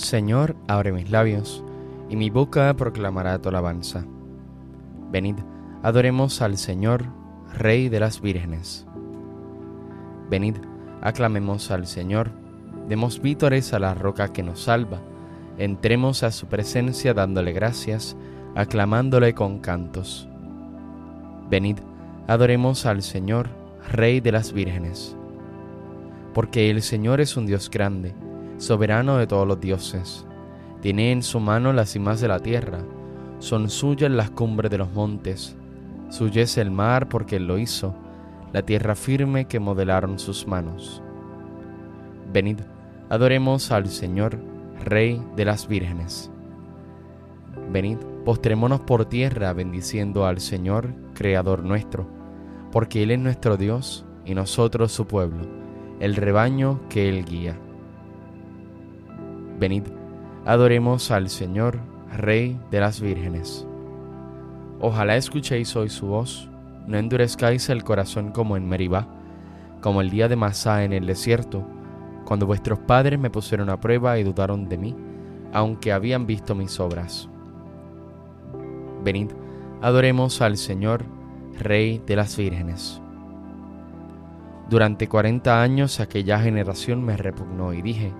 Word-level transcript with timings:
Señor, 0.00 0.56
abre 0.66 0.92
mis 0.92 1.10
labios, 1.10 1.62
y 2.08 2.16
mi 2.16 2.30
boca 2.30 2.74
proclamará 2.74 3.38
tu 3.38 3.50
alabanza. 3.50 4.02
Venid, 5.12 5.36
adoremos 5.82 6.40
al 6.40 6.56
Señor, 6.56 7.04
Rey 7.52 7.90
de 7.90 8.00
las 8.00 8.22
vírgenes. 8.22 8.86
Venid, 10.30 10.56
aclamemos 11.02 11.70
al 11.70 11.86
Señor, 11.86 12.30
demos 12.88 13.20
vítores 13.20 13.74
a 13.74 13.78
la 13.78 13.92
roca 13.92 14.32
que 14.32 14.42
nos 14.42 14.62
salva, 14.62 15.02
entremos 15.58 16.22
a 16.22 16.30
su 16.30 16.46
presencia 16.46 17.12
dándole 17.12 17.52
gracias, 17.52 18.16
aclamándole 18.54 19.34
con 19.34 19.58
cantos. 19.58 20.28
Venid, 21.50 21.76
adoremos 22.26 22.86
al 22.86 23.02
Señor, 23.02 23.50
Rey 23.92 24.20
de 24.20 24.32
las 24.32 24.54
vírgenes. 24.54 25.14
Porque 26.32 26.70
el 26.70 26.80
Señor 26.80 27.20
es 27.20 27.36
un 27.36 27.44
Dios 27.44 27.68
grande, 27.68 28.14
soberano 28.60 29.16
de 29.16 29.26
todos 29.26 29.48
los 29.48 29.58
dioses. 29.58 30.26
Tiene 30.82 31.12
en 31.12 31.22
su 31.22 31.40
mano 31.40 31.72
las 31.72 31.90
cimas 31.90 32.20
de 32.20 32.28
la 32.28 32.40
tierra, 32.40 32.80
son 33.38 33.70
suyas 33.70 34.10
las 34.10 34.30
cumbres 34.30 34.70
de 34.70 34.78
los 34.78 34.92
montes. 34.92 35.56
Suyo 36.10 36.42
es 36.42 36.58
el 36.58 36.70
mar 36.70 37.08
porque 37.08 37.36
Él 37.36 37.46
lo 37.46 37.58
hizo, 37.58 37.94
la 38.52 38.62
tierra 38.62 38.94
firme 38.94 39.46
que 39.46 39.60
modelaron 39.60 40.18
sus 40.18 40.46
manos. 40.46 41.02
Venid, 42.32 42.58
adoremos 43.08 43.72
al 43.72 43.88
Señor, 43.88 44.38
Rey 44.84 45.22
de 45.36 45.44
las 45.44 45.66
vírgenes. 45.66 46.30
Venid, 47.72 47.98
postrémonos 48.24 48.80
por 48.80 49.06
tierra 49.06 49.52
bendiciendo 49.54 50.26
al 50.26 50.40
Señor, 50.40 50.92
Creador 51.14 51.64
nuestro, 51.64 52.06
porque 52.72 53.02
Él 53.02 53.10
es 53.10 53.18
nuestro 53.18 53.56
Dios 53.56 54.04
y 54.26 54.34
nosotros 54.34 54.92
su 54.92 55.06
pueblo, 55.06 55.46
el 55.98 56.14
rebaño 56.16 56.80
que 56.90 57.08
Él 57.08 57.24
guía. 57.24 57.56
Venid, 59.60 59.82
adoremos 60.46 61.10
al 61.10 61.28
Señor, 61.28 61.78
Rey 62.16 62.58
de 62.70 62.80
las 62.80 62.98
vírgenes. 62.98 63.66
Ojalá 64.80 65.16
escuchéis 65.16 65.76
hoy 65.76 65.90
su 65.90 66.06
voz, 66.06 66.48
no 66.86 66.96
endurezcáis 66.96 67.68
el 67.68 67.84
corazón 67.84 68.32
como 68.32 68.56
en 68.56 68.66
Meribá, 68.66 69.06
como 69.82 70.00
el 70.00 70.08
día 70.08 70.28
de 70.28 70.36
Masá 70.36 70.82
en 70.82 70.94
el 70.94 71.04
desierto, 71.06 71.62
cuando 72.24 72.46
vuestros 72.46 72.78
padres 72.78 73.18
me 73.18 73.28
pusieron 73.28 73.68
a 73.68 73.78
prueba 73.78 74.18
y 74.18 74.24
dudaron 74.24 74.66
de 74.66 74.78
mí, 74.78 74.96
aunque 75.52 75.92
habían 75.92 76.26
visto 76.26 76.54
mis 76.54 76.80
obras. 76.80 77.28
Venid, 79.04 79.30
adoremos 79.82 80.40
al 80.40 80.56
Señor, 80.56 81.04
Rey 81.58 82.02
de 82.06 82.16
las 82.16 82.34
vírgenes. 82.34 83.02
Durante 84.70 85.06
cuarenta 85.06 85.60
años 85.60 86.00
aquella 86.00 86.40
generación 86.40 87.04
me 87.04 87.18
repugnó 87.18 87.74
y 87.74 87.82
dije, 87.82 88.14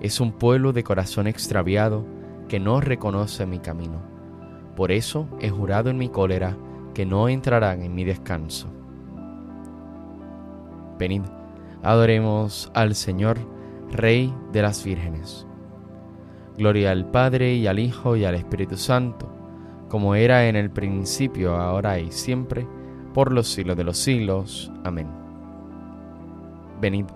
es 0.00 0.20
un 0.20 0.32
pueblo 0.32 0.72
de 0.72 0.82
corazón 0.82 1.26
extraviado 1.26 2.04
que 2.48 2.58
no 2.58 2.80
reconoce 2.80 3.46
mi 3.46 3.58
camino. 3.58 4.00
Por 4.76 4.92
eso 4.92 5.28
he 5.40 5.50
jurado 5.50 5.90
en 5.90 5.98
mi 5.98 6.08
cólera 6.08 6.56
que 6.94 7.06
no 7.06 7.28
entrarán 7.28 7.82
en 7.82 7.94
mi 7.94 8.04
descanso. 8.04 8.68
Venid, 10.98 11.22
adoremos 11.82 12.70
al 12.74 12.94
Señor, 12.94 13.38
Rey 13.90 14.32
de 14.52 14.62
las 14.62 14.84
vírgenes. 14.84 15.46
Gloria 16.56 16.90
al 16.90 17.10
Padre 17.10 17.54
y 17.54 17.66
al 17.66 17.78
Hijo 17.78 18.16
y 18.16 18.24
al 18.24 18.34
Espíritu 18.34 18.76
Santo, 18.76 19.28
como 19.88 20.14
era 20.14 20.46
en 20.46 20.56
el 20.56 20.70
principio, 20.70 21.56
ahora 21.56 21.98
y 21.98 22.12
siempre, 22.12 22.66
por 23.14 23.32
los 23.32 23.48
siglos 23.48 23.76
de 23.76 23.84
los 23.84 23.98
siglos. 23.98 24.70
Amén. 24.84 25.08
Venid, 26.80 27.06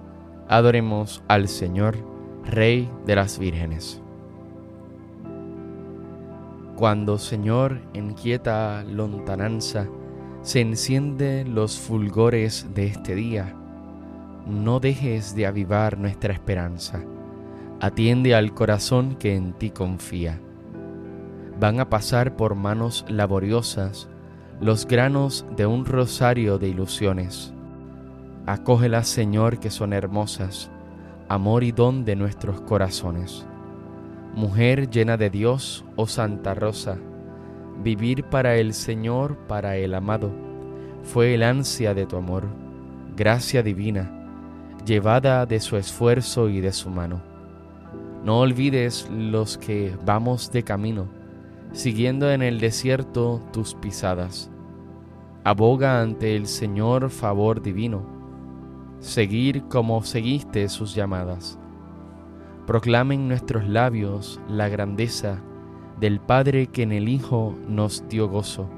adoremos 0.49 1.23
al 1.29 1.49
Señor, 1.49 1.97
Rey 2.47 2.91
de 3.07 3.17
las 3.17 3.39
vírgenes. 3.39 4.03
Cuando, 6.77 7.19
Señor, 7.19 7.81
en 7.95 8.13
quieta 8.13 8.85
lontananza 8.85 9.89
se 10.43 10.61
encienden 10.61 11.55
los 11.55 11.79
fulgores 11.79 12.67
de 12.75 12.87
este 12.87 13.15
día, 13.15 13.55
no 14.47 14.79
dejes 14.79 15.35
de 15.35 15.47
avivar 15.47 15.97
nuestra 15.97 16.35
esperanza. 16.35 17.03
Atiende 17.81 18.35
al 18.35 18.53
corazón 18.53 19.17
que 19.17 19.35
en 19.35 19.55
ti 19.55 19.71
confía. 19.71 20.39
Van 21.59 21.81
a 21.81 21.89
pasar 21.89 22.37
por 22.37 22.55
manos 22.57 23.07
laboriosas 23.09 24.09
los 24.61 24.87
granos 24.87 25.47
de 25.57 25.65
un 25.65 25.87
rosario 25.87 26.59
de 26.59 26.69
ilusiones. 26.69 27.55
Acógelas, 28.45 29.09
Señor, 29.09 29.59
que 29.61 29.71
son 29.71 29.95
hermosas 29.95 30.71
amor 31.29 31.65
y 31.65 31.73
don 31.73 32.05
de 32.05 32.17
nuestros 32.17 32.61
corazones. 32.61 33.47
Mujer 34.35 34.91
llena 34.91 35.17
de 35.17 35.31
Dios, 35.31 35.85
oh 35.97 36.07
Santa 36.07 36.55
Rosa, 36.55 36.99
vivir 37.83 38.25
para 38.25 38.57
el 38.57 38.75
Señor, 38.75 39.37
para 39.47 39.77
el 39.77 39.95
amado, 39.95 40.31
fue 41.03 41.35
el 41.35 41.43
ansia 41.43 41.95
de 41.95 42.07
tu 42.07 42.17
amor, 42.17 42.45
gracia 43.17 43.63
divina, 43.63 44.11
llevada 44.85 45.47
de 45.47 45.61
su 45.61 45.77
esfuerzo 45.77 46.49
y 46.49 46.61
de 46.61 46.73
su 46.73 46.91
mano. 46.91 47.23
No 48.25 48.41
olvides 48.41 49.09
los 49.11 49.59
que 49.59 49.97
vamos 50.05 50.51
de 50.51 50.63
camino, 50.63 51.07
siguiendo 51.73 52.31
en 52.31 52.43
el 52.43 52.59
desierto 52.59 53.41
tus 53.53 53.75
pisadas. 53.75 54.51
Aboga 55.45 56.01
ante 56.01 56.37
el 56.37 56.47
Señor 56.47 57.11
favor 57.11 57.61
divino 57.61 58.14
seguir 59.01 59.65
como 59.65 60.03
seguiste 60.03 60.69
sus 60.69 60.95
llamadas. 60.95 61.59
Proclamen 62.67 63.29
nuestros 63.29 63.69
labios 63.69 64.41
la 64.49 64.69
grandeza 64.69 65.41
del 66.01 66.21
Padre 66.21 66.69
que 66.69 66.83
en 66.83 66.93
el 66.93 67.09
Hijo 67.09 67.57
nos 67.69 68.09
dio 68.09 68.29
gozo, 68.29 68.69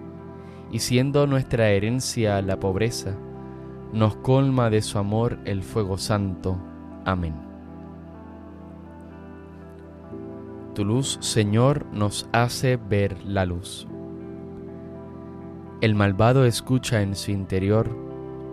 y 0.73 0.81
siendo 0.81 1.27
nuestra 1.27 1.69
herencia 1.71 2.43
la 2.43 2.59
pobreza, 2.59 3.17
nos 3.93 4.17
colma 4.17 4.69
de 4.71 4.83
su 4.83 4.99
amor 4.99 5.39
el 5.45 5.63
fuego 5.63 5.97
santo. 5.99 6.59
Amén. 7.05 7.35
Tu 10.75 10.85
luz, 10.85 11.19
Señor, 11.21 11.87
nos 11.93 12.29
hace 12.33 12.77
ver 12.77 13.17
la 13.25 13.47
luz. 13.47 13.87
El 15.81 15.95
malvado 15.95 16.45
escucha 16.45 17.01
en 17.01 17.15
su 17.15 17.31
interior 17.31 18.06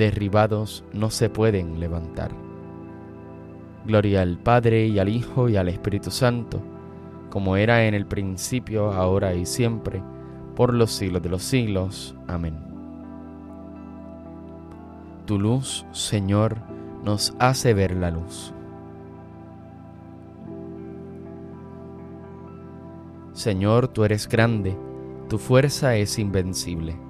derribados 0.00 0.82
no 0.94 1.10
se 1.10 1.28
pueden 1.28 1.78
levantar. 1.78 2.30
Gloria 3.84 4.22
al 4.22 4.38
Padre 4.38 4.86
y 4.86 4.98
al 4.98 5.10
Hijo 5.10 5.50
y 5.50 5.56
al 5.56 5.68
Espíritu 5.68 6.10
Santo, 6.10 6.62
como 7.28 7.56
era 7.56 7.84
en 7.84 7.92
el 7.92 8.06
principio, 8.06 8.92
ahora 8.92 9.34
y 9.34 9.44
siempre, 9.44 10.02
por 10.56 10.72
los 10.72 10.90
siglos 10.90 11.22
de 11.22 11.28
los 11.28 11.42
siglos. 11.42 12.16
Amén. 12.26 12.56
Tu 15.26 15.38
luz, 15.38 15.84
Señor, 15.92 16.56
nos 17.04 17.34
hace 17.38 17.74
ver 17.74 17.94
la 17.94 18.10
luz. 18.10 18.54
Señor, 23.34 23.88
tú 23.88 24.04
eres 24.04 24.26
grande, 24.26 24.76
tu 25.28 25.38
fuerza 25.38 25.94
es 25.96 26.18
invencible. 26.18 27.09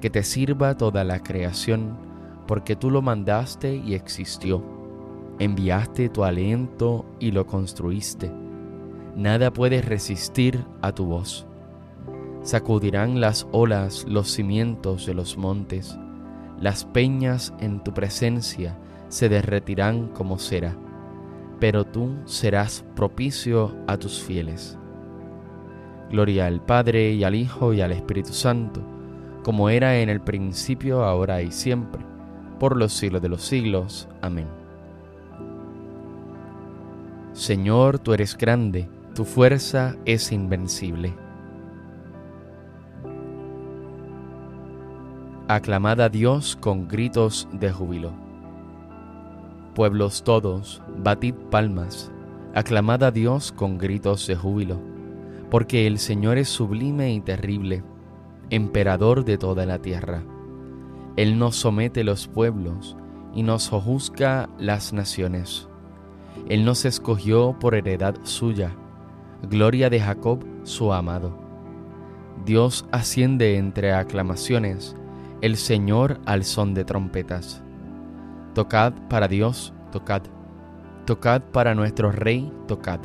que 0.00 0.10
te 0.10 0.22
sirva 0.22 0.76
toda 0.76 1.04
la 1.04 1.22
creación, 1.22 1.96
porque 2.46 2.76
tú 2.76 2.90
lo 2.90 3.02
mandaste 3.02 3.76
y 3.76 3.94
existió. 3.94 4.62
Enviaste 5.38 6.08
tu 6.08 6.24
aliento 6.24 7.04
y 7.20 7.30
lo 7.30 7.46
construiste. 7.46 8.32
Nada 9.16 9.52
puede 9.52 9.82
resistir 9.82 10.64
a 10.82 10.92
tu 10.92 11.06
voz. 11.06 11.46
Sacudirán 12.42 13.20
las 13.20 13.46
olas 13.52 14.04
los 14.08 14.30
cimientos 14.30 15.06
de 15.06 15.14
los 15.14 15.36
montes, 15.36 15.98
las 16.60 16.84
peñas 16.84 17.52
en 17.60 17.82
tu 17.84 17.92
presencia 17.92 18.78
se 19.08 19.28
derretirán 19.28 20.08
como 20.08 20.38
cera, 20.38 20.76
pero 21.60 21.84
tú 21.84 22.16
serás 22.24 22.84
propicio 22.94 23.74
a 23.86 23.96
tus 23.96 24.20
fieles. 24.20 24.78
Gloria 26.10 26.46
al 26.46 26.64
Padre 26.64 27.12
y 27.12 27.24
al 27.24 27.34
Hijo 27.34 27.72
y 27.74 27.80
al 27.80 27.92
Espíritu 27.92 28.32
Santo 28.32 28.97
como 29.42 29.70
era 29.70 29.98
en 29.98 30.08
el 30.08 30.20
principio, 30.20 31.04
ahora 31.04 31.42
y 31.42 31.52
siempre, 31.52 32.04
por 32.58 32.76
los 32.76 32.92
siglos 32.92 33.22
de 33.22 33.28
los 33.28 33.42
siglos. 33.42 34.08
Amén. 34.20 34.46
Señor, 37.32 37.98
tú 37.98 38.14
eres 38.14 38.36
grande, 38.36 38.88
tu 39.14 39.24
fuerza 39.24 39.96
es 40.04 40.32
invencible. 40.32 41.14
Aclamad 45.46 46.00
a 46.00 46.08
Dios 46.08 46.56
con 46.60 46.88
gritos 46.88 47.48
de 47.52 47.72
júbilo. 47.72 48.12
Pueblos 49.74 50.24
todos, 50.24 50.82
batid 50.98 51.34
palmas, 51.50 52.10
aclamad 52.54 53.04
a 53.04 53.10
Dios 53.12 53.52
con 53.52 53.78
gritos 53.78 54.26
de 54.26 54.34
júbilo, 54.34 54.78
porque 55.48 55.86
el 55.86 55.98
Señor 55.98 56.36
es 56.38 56.48
sublime 56.48 57.14
y 57.14 57.20
terrible 57.20 57.82
emperador 58.50 59.24
de 59.24 59.38
toda 59.38 59.66
la 59.66 59.78
tierra. 59.78 60.22
Él 61.16 61.38
nos 61.38 61.56
somete 61.56 62.04
los 62.04 62.28
pueblos 62.28 62.96
y 63.34 63.42
nos 63.42 63.68
juzga 63.68 64.48
las 64.58 64.92
naciones. 64.92 65.68
Él 66.48 66.64
nos 66.64 66.84
escogió 66.84 67.56
por 67.58 67.74
heredad 67.74 68.16
suya, 68.22 68.72
gloria 69.50 69.90
de 69.90 70.00
Jacob 70.00 70.44
su 70.62 70.92
amado. 70.92 71.36
Dios 72.44 72.86
asciende 72.92 73.56
entre 73.56 73.92
aclamaciones, 73.92 74.96
el 75.40 75.56
Señor 75.56 76.20
al 76.24 76.44
son 76.44 76.72
de 76.74 76.84
trompetas. 76.84 77.62
Tocad 78.54 78.92
para 79.08 79.28
Dios, 79.28 79.72
tocad. 79.92 80.22
Tocad 81.04 81.42
para 81.52 81.74
nuestro 81.74 82.12
Rey, 82.12 82.52
tocad. 82.66 83.00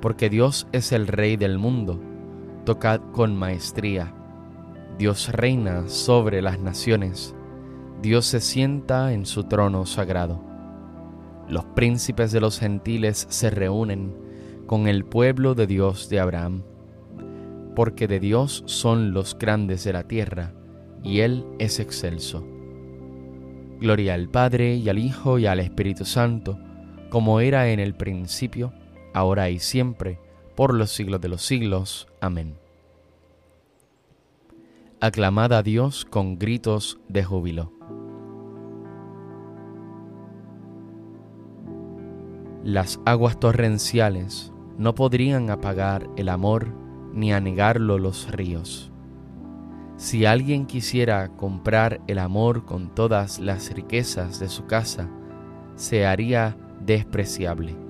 Porque 0.00 0.28
Dios 0.28 0.66
es 0.72 0.92
el 0.92 1.06
Rey 1.06 1.36
del 1.36 1.58
mundo. 1.58 2.00
Tocad 2.64 3.00
con 3.12 3.36
maestría 3.36 4.12
Dios 4.98 5.30
reina 5.30 5.88
sobre 5.88 6.40
las 6.40 6.58
naciones, 6.58 7.34
Dios 8.00 8.24
se 8.24 8.40
sienta 8.40 9.12
en 9.12 9.26
su 9.26 9.44
trono 9.44 9.84
sagrado. 9.84 10.42
Los 11.48 11.66
príncipes 11.66 12.32
de 12.32 12.40
los 12.40 12.58
gentiles 12.58 13.26
se 13.28 13.50
reúnen 13.50 14.16
con 14.66 14.88
el 14.88 15.04
pueblo 15.04 15.54
de 15.54 15.66
Dios 15.66 16.08
de 16.08 16.20
Abraham, 16.20 16.62
porque 17.74 18.08
de 18.08 18.20
Dios 18.20 18.62
son 18.66 19.12
los 19.12 19.36
grandes 19.38 19.84
de 19.84 19.92
la 19.92 20.04
tierra, 20.04 20.54
y 21.02 21.20
Él 21.20 21.44
es 21.58 21.78
excelso. 21.78 22.46
Gloria 23.78 24.14
al 24.14 24.30
Padre 24.30 24.76
y 24.76 24.88
al 24.88 24.98
Hijo 24.98 25.38
y 25.38 25.44
al 25.44 25.60
Espíritu 25.60 26.06
Santo, 26.06 26.58
como 27.10 27.40
era 27.40 27.68
en 27.68 27.80
el 27.80 27.94
principio, 27.94 28.72
ahora 29.12 29.50
y 29.50 29.58
siempre, 29.58 30.18
por 30.54 30.72
los 30.72 30.90
siglos 30.90 31.20
de 31.20 31.28
los 31.28 31.42
siglos. 31.42 32.08
Amén 32.22 32.65
aclamad 35.06 35.52
a 35.52 35.62
Dios 35.62 36.04
con 36.04 36.38
gritos 36.38 36.98
de 37.08 37.24
júbilo. 37.24 37.72
Las 42.64 43.00
aguas 43.04 43.38
torrenciales 43.38 44.52
no 44.76 44.94
podrían 44.94 45.50
apagar 45.50 46.08
el 46.16 46.28
amor 46.28 46.74
ni 47.12 47.32
anegarlo 47.32 47.98
los 47.98 48.30
ríos. 48.30 48.90
Si 49.96 50.26
alguien 50.26 50.66
quisiera 50.66 51.28
comprar 51.36 52.00
el 52.06 52.18
amor 52.18 52.64
con 52.64 52.94
todas 52.94 53.38
las 53.38 53.72
riquezas 53.72 54.40
de 54.40 54.48
su 54.48 54.66
casa, 54.66 55.08
se 55.76 56.04
haría 56.04 56.56
despreciable. 56.80 57.85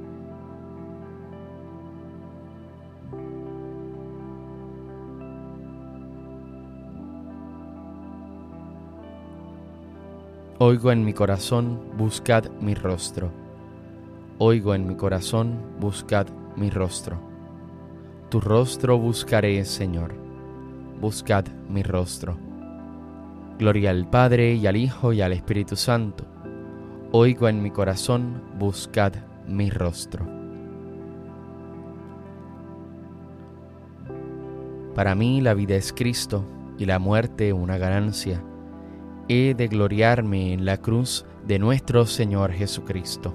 Oigo 10.68 10.90
en 10.90 11.04
mi 11.04 11.12
corazón, 11.12 11.78
buscad 11.96 12.50
mi 12.60 12.74
rostro. 12.74 13.30
Oigo 14.38 14.74
en 14.74 14.84
mi 14.84 14.96
corazón, 14.96 15.60
buscad 15.78 16.26
mi 16.56 16.70
rostro. 16.70 17.20
Tu 18.30 18.40
rostro 18.40 18.98
buscaré, 18.98 19.64
Señor. 19.64 20.16
Buscad 21.00 21.44
mi 21.68 21.84
rostro. 21.84 22.36
Gloria 23.60 23.90
al 23.90 24.10
Padre 24.10 24.54
y 24.54 24.66
al 24.66 24.74
Hijo 24.74 25.12
y 25.12 25.20
al 25.20 25.34
Espíritu 25.34 25.76
Santo. 25.76 26.24
Oigo 27.12 27.48
en 27.48 27.62
mi 27.62 27.70
corazón, 27.70 28.42
buscad 28.58 29.12
mi 29.46 29.70
rostro. 29.70 30.26
Para 34.96 35.14
mí 35.14 35.40
la 35.40 35.54
vida 35.54 35.76
es 35.76 35.92
Cristo 35.92 36.44
y 36.76 36.86
la 36.86 36.98
muerte 36.98 37.52
una 37.52 37.78
ganancia 37.78 38.42
he 39.28 39.54
de 39.54 39.68
gloriarme 39.68 40.52
en 40.52 40.64
la 40.64 40.76
cruz 40.78 41.24
de 41.46 41.58
nuestro 41.58 42.06
Señor 42.06 42.52
Jesucristo. 42.52 43.34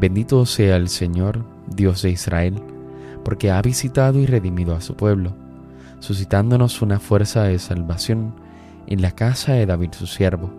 Bendito 0.00 0.44
sea 0.46 0.76
el 0.76 0.88
Señor, 0.88 1.44
Dios 1.68 2.02
de 2.02 2.10
Israel, 2.10 2.62
porque 3.24 3.50
ha 3.50 3.60
visitado 3.62 4.18
y 4.18 4.26
redimido 4.26 4.74
a 4.74 4.80
su 4.80 4.96
pueblo, 4.96 5.34
suscitándonos 6.00 6.82
una 6.82 6.98
fuerza 6.98 7.44
de 7.44 7.58
salvación 7.58 8.34
en 8.86 9.02
la 9.02 9.12
casa 9.12 9.52
de 9.52 9.66
David 9.66 9.92
su 9.92 10.06
siervo, 10.06 10.50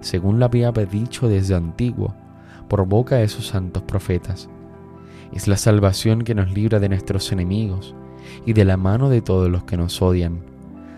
según 0.00 0.38
lo 0.38 0.46
había 0.46 0.72
dicho 0.72 1.28
desde 1.28 1.54
antiguo, 1.54 2.14
por 2.68 2.86
boca 2.86 3.16
de 3.16 3.28
sus 3.28 3.48
santos 3.48 3.82
profetas. 3.82 4.48
Es 5.32 5.48
la 5.48 5.56
salvación 5.56 6.22
que 6.22 6.34
nos 6.34 6.52
libra 6.52 6.80
de 6.80 6.88
nuestros 6.88 7.30
enemigos 7.32 7.94
y 8.44 8.52
de 8.52 8.64
la 8.64 8.76
mano 8.76 9.08
de 9.08 9.22
todos 9.22 9.50
los 9.50 9.64
que 9.64 9.76
nos 9.76 10.00
odian 10.02 10.53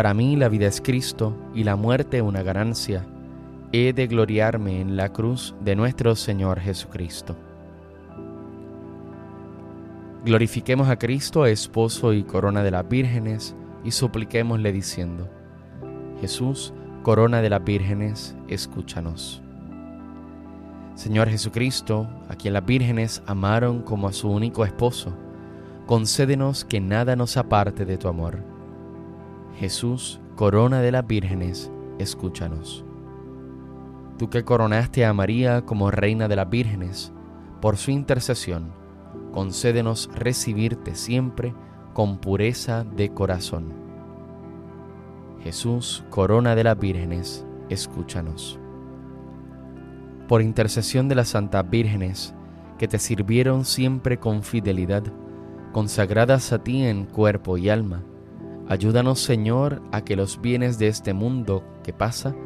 Para 0.00 0.14
mí 0.14 0.34
la 0.34 0.48
vida 0.48 0.66
es 0.66 0.80
Cristo 0.80 1.36
y 1.54 1.62
la 1.62 1.76
muerte 1.76 2.22
una 2.22 2.42
ganancia 2.42 3.04
he 3.70 3.92
de 3.92 4.06
gloriarme 4.06 4.80
en 4.80 4.96
la 4.96 5.12
cruz 5.12 5.54
de 5.60 5.76
nuestro 5.76 6.16
Señor 6.16 6.58
Jesucristo. 6.58 7.36
Glorifiquemos 10.24 10.88
a 10.88 10.98
Cristo, 10.98 11.44
esposo 11.44 12.14
y 12.14 12.22
corona 12.22 12.62
de 12.62 12.70
las 12.70 12.88
vírgenes, 12.88 13.54
y 13.84 13.90
supliquémosle 13.90 14.72
diciendo, 14.72 15.28
Jesús, 16.22 16.72
corona 17.02 17.42
de 17.42 17.50
las 17.50 17.62
vírgenes, 17.62 18.34
escúchanos. 18.48 19.42
Señor 20.94 21.28
Jesucristo, 21.28 22.08
a 22.30 22.36
quien 22.36 22.54
las 22.54 22.64
vírgenes 22.64 23.22
amaron 23.26 23.82
como 23.82 24.08
a 24.08 24.14
su 24.14 24.30
único 24.30 24.64
esposo, 24.64 25.12
concédenos 25.84 26.64
que 26.64 26.80
nada 26.80 27.16
nos 27.16 27.36
aparte 27.36 27.84
de 27.84 27.98
tu 27.98 28.08
amor. 28.08 28.49
Jesús, 29.60 30.20
corona 30.34 30.80
de 30.80 30.90
las 30.90 31.06
vírgenes, 31.06 31.70
escúchanos 32.00 32.84
tú 34.20 34.28
que 34.28 34.44
coronaste 34.44 35.06
a 35.06 35.14
María 35.14 35.64
como 35.64 35.90
reina 35.90 36.28
de 36.28 36.36
las 36.36 36.50
vírgenes, 36.50 37.10
por 37.62 37.78
su 37.78 37.90
intercesión, 37.90 38.70
concédenos 39.32 40.10
recibirte 40.14 40.94
siempre 40.94 41.54
con 41.94 42.18
pureza 42.18 42.84
de 42.84 43.14
corazón. 43.14 43.72
Jesús, 45.42 46.04
corona 46.10 46.54
de 46.54 46.64
las 46.64 46.78
vírgenes, 46.78 47.46
escúchanos. 47.70 48.58
Por 50.28 50.42
intercesión 50.42 51.08
de 51.08 51.14
las 51.14 51.28
santas 51.28 51.70
vírgenes, 51.70 52.34
que 52.76 52.88
te 52.88 52.98
sirvieron 52.98 53.64
siempre 53.64 54.18
con 54.18 54.42
fidelidad, 54.42 55.04
consagradas 55.72 56.52
a 56.52 56.62
ti 56.62 56.84
en 56.84 57.06
cuerpo 57.06 57.56
y 57.56 57.70
alma, 57.70 58.02
ayúdanos 58.70 59.18
Señor 59.18 59.82
a 59.90 60.04
que 60.04 60.14
los 60.14 60.40
bienes 60.40 60.78
de 60.78 60.86
este 60.86 61.12
mundo 61.12 61.64
que 61.82 61.92
pasa 61.92 62.36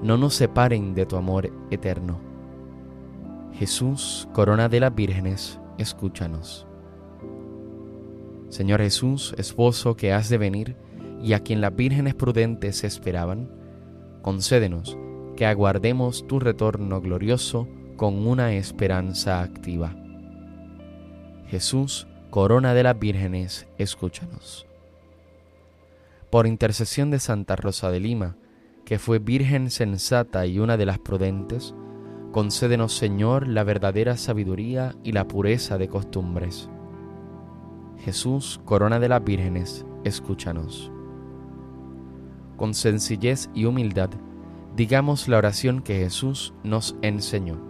no 0.00 0.16
nos 0.16 0.34
separen 0.34 0.94
de 0.94 1.06
tu 1.06 1.16
amor 1.16 1.52
eterno. 1.72 2.20
Jesús, 3.52 4.28
corona 4.32 4.68
de 4.68 4.78
las 4.78 4.94
vírgenes, 4.94 5.60
escúchanos. 5.78 6.68
Señor 8.48 8.80
Jesús, 8.80 9.34
esposo 9.38 9.96
que 9.96 10.12
has 10.12 10.28
de 10.28 10.38
venir 10.38 10.76
y 11.20 11.32
a 11.32 11.40
quien 11.40 11.60
las 11.60 11.74
vírgenes 11.74 12.14
prudentes 12.14 12.84
esperaban, 12.84 13.50
concédenos 14.22 14.96
que 15.36 15.46
aguardemos 15.46 16.28
tu 16.28 16.38
retorno 16.38 17.00
glorioso 17.00 17.66
con 17.96 18.24
una 18.24 18.54
esperanza 18.54 19.42
activa. 19.42 19.96
Jesús, 21.48 22.06
corona 22.30 22.72
de 22.72 22.84
las 22.84 22.96
vírgenes, 22.96 23.66
escúchanos. 23.78 24.71
Por 26.32 26.46
intercesión 26.46 27.10
de 27.10 27.18
Santa 27.18 27.56
Rosa 27.56 27.90
de 27.90 28.00
Lima, 28.00 28.36
que 28.86 28.98
fue 28.98 29.18
virgen 29.18 29.70
sensata 29.70 30.46
y 30.46 30.60
una 30.60 30.78
de 30.78 30.86
las 30.86 30.98
prudentes, 30.98 31.74
concédenos 32.32 32.96
Señor 32.96 33.46
la 33.46 33.64
verdadera 33.64 34.16
sabiduría 34.16 34.94
y 35.04 35.12
la 35.12 35.28
pureza 35.28 35.76
de 35.76 35.88
costumbres. 35.88 36.70
Jesús, 37.98 38.62
corona 38.64 38.98
de 38.98 39.10
las 39.10 39.22
vírgenes, 39.22 39.84
escúchanos. 40.04 40.90
Con 42.56 42.72
sencillez 42.72 43.50
y 43.52 43.66
humildad, 43.66 44.08
digamos 44.74 45.28
la 45.28 45.36
oración 45.36 45.82
que 45.82 45.98
Jesús 45.98 46.54
nos 46.64 46.96
enseñó. 47.02 47.60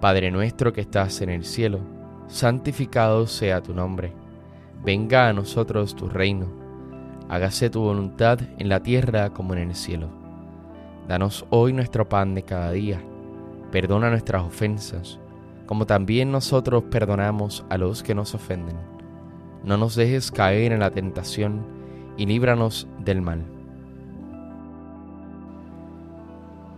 Padre 0.00 0.30
nuestro 0.30 0.72
que 0.72 0.80
estás 0.80 1.20
en 1.20 1.28
el 1.28 1.44
cielo, 1.44 1.80
santificado 2.26 3.26
sea 3.26 3.62
tu 3.62 3.74
nombre. 3.74 4.23
Venga 4.84 5.28
a 5.28 5.32
nosotros 5.32 5.94
tu 5.94 6.08
reino 6.08 6.64
hágase 7.28 7.70
tu 7.70 7.80
voluntad 7.80 8.38
en 8.58 8.68
la 8.68 8.80
tierra 8.80 9.30
como 9.30 9.54
en 9.54 9.70
el 9.70 9.74
cielo. 9.74 10.08
Danos 11.08 11.46
hoy 11.50 11.72
nuestro 11.72 12.08
pan 12.08 12.34
de 12.34 12.42
cada 12.42 12.70
día. 12.72 13.00
Perdona 13.70 14.10
nuestras 14.10 14.42
ofensas, 14.44 15.18
como 15.66 15.86
también 15.86 16.30
nosotros 16.30 16.84
perdonamos 16.90 17.64
a 17.68 17.78
los 17.78 18.02
que 18.02 18.14
nos 18.14 18.34
ofenden. 18.34 18.76
No 19.64 19.76
nos 19.76 19.96
dejes 19.96 20.30
caer 20.30 20.72
en 20.72 20.80
la 20.80 20.90
tentación 20.90 21.64
y 22.16 22.26
líbranos 22.26 22.86
del 23.04 23.20
mal. 23.22 23.42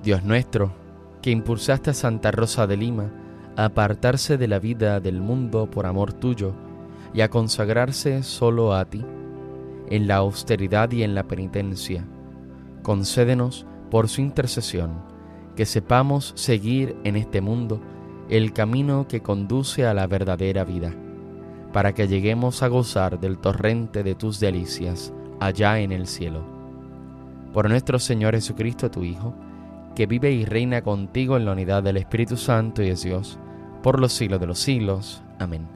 Dios 0.02 0.22
nuestro, 0.22 0.72
que 1.20 1.30
impulsaste 1.30 1.90
a 1.90 1.94
Santa 1.94 2.30
Rosa 2.30 2.66
de 2.66 2.76
Lima 2.76 3.10
a 3.56 3.66
apartarse 3.66 4.38
de 4.38 4.48
la 4.48 4.58
vida 4.58 5.00
del 5.00 5.20
mundo 5.20 5.68
por 5.68 5.86
amor 5.86 6.12
tuyo 6.12 6.54
y 7.16 7.22
a 7.22 7.30
consagrarse 7.30 8.22
solo 8.22 8.74
a 8.74 8.84
ti, 8.84 9.02
en 9.88 10.06
la 10.06 10.16
austeridad 10.16 10.92
y 10.92 11.02
en 11.02 11.14
la 11.14 11.24
penitencia. 11.24 12.06
Concédenos, 12.82 13.66
por 13.90 14.08
su 14.08 14.20
intercesión, 14.20 15.00
que 15.56 15.64
sepamos 15.64 16.32
seguir 16.36 16.94
en 17.04 17.16
este 17.16 17.40
mundo 17.40 17.80
el 18.28 18.52
camino 18.52 19.08
que 19.08 19.22
conduce 19.22 19.86
a 19.86 19.94
la 19.94 20.06
verdadera 20.06 20.64
vida, 20.64 20.92
para 21.72 21.94
que 21.94 22.06
lleguemos 22.06 22.62
a 22.62 22.68
gozar 22.68 23.18
del 23.18 23.38
torrente 23.38 24.02
de 24.02 24.14
tus 24.14 24.38
delicias 24.38 25.14
allá 25.40 25.78
en 25.80 25.92
el 25.92 26.06
cielo. 26.06 26.44
Por 27.54 27.70
nuestro 27.70 27.98
Señor 27.98 28.34
Jesucristo, 28.34 28.90
tu 28.90 29.04
Hijo, 29.04 29.34
que 29.94 30.06
vive 30.06 30.32
y 30.32 30.44
reina 30.44 30.82
contigo 30.82 31.38
en 31.38 31.46
la 31.46 31.52
unidad 31.52 31.82
del 31.82 31.96
Espíritu 31.96 32.36
Santo 32.36 32.82
y 32.82 32.88
es 32.88 33.02
Dios, 33.02 33.38
por 33.82 34.00
los 34.00 34.12
siglos 34.12 34.38
de 34.38 34.46
los 34.46 34.58
siglos. 34.58 35.22
Amén. 35.38 35.75